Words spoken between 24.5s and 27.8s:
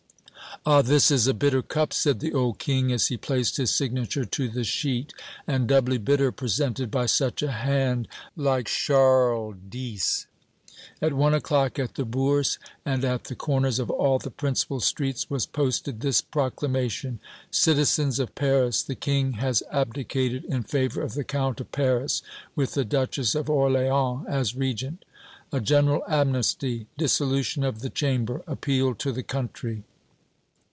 Regent. A General Amnesty. Dissolution of